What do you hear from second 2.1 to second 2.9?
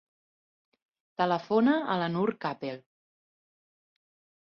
Noor Capel.